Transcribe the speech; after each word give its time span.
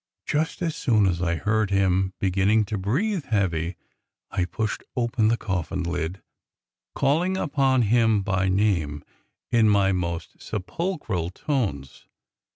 Just 0.25 0.63
as 0.63 0.75
soon 0.75 1.05
as 1.05 1.21
I 1.21 1.35
heard 1.35 1.69
him 1.69 2.15
beginnin' 2.19 2.65
to 2.65 2.77
breathe 2.79 3.25
heavy 3.25 3.75
I 4.31 4.45
pushed 4.45 4.83
open 4.95 5.27
the 5.27 5.37
coffin 5.37 5.83
lid, 5.83 6.23
callin' 6.97 7.37
upon 7.37 7.83
him 7.83 8.23
by 8.23 8.49
name 8.49 9.03
in 9.51 9.69
most 9.69 10.41
sepulchral 10.41 11.29
tones. 11.29 12.07